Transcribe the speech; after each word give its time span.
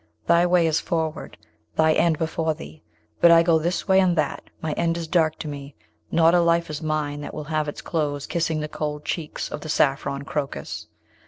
Thy 0.25 0.47
way 0.47 0.65
is 0.65 0.79
forward, 0.81 1.37
thy 1.75 1.93
end 1.93 2.17
before 2.17 2.55
thee; 2.55 2.81
but 3.19 3.29
I 3.29 3.43
go 3.43 3.59
this 3.59 3.87
way 3.87 3.99
and 3.99 4.15
that; 4.17 4.45
my 4.59 4.71
end 4.73 4.97
is 4.97 5.07
dark 5.07 5.37
to 5.37 5.47
me; 5.47 5.75
not 6.11 6.33
a 6.33 6.39
life 6.41 6.71
is 6.71 6.81
mine 6.81 7.21
that 7.21 7.35
will 7.35 7.43
have 7.53 7.67
its 7.67 7.83
close 7.83 8.25
kissing 8.25 8.61
the 8.61 8.67
cold 8.67 9.05
cheeks 9.05 9.51
of 9.51 9.61
the 9.61 9.69
saffron 9.69 10.23
crocus. 10.25 10.87